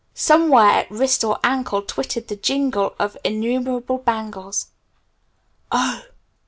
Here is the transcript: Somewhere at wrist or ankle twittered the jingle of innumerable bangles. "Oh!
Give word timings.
Somewhere 0.15 0.65
at 0.71 0.89
wrist 0.89 1.23
or 1.23 1.37
ankle 1.43 1.83
twittered 1.83 2.27
the 2.27 2.35
jingle 2.35 2.95
of 2.97 3.15
innumerable 3.23 3.99
bangles. 3.99 4.71
"Oh! 5.71 6.01